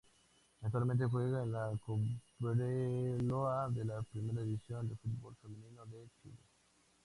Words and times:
Actualmente 0.63 1.05
juega 1.05 1.41
en 1.43 1.77
Cobreloa 1.77 3.69
de 3.69 3.85
la 3.85 4.01
Primera 4.01 4.41
División 4.41 4.89
de 4.89 4.95
fútbol 4.95 5.35
femenino 5.39 5.85
de 5.85 6.07
Chile. 6.23 6.39